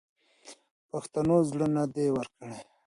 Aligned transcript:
پښتنو 0.89 1.37
زړه 1.49 1.67
نه 1.75 1.83
دی 1.93 2.07
ورکړی. 2.15 2.53